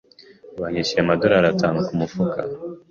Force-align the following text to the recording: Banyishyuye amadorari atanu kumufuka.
Banyishyuye 0.59 1.01
amadorari 1.03 1.47
atanu 1.53 1.77
kumufuka. 1.87 2.39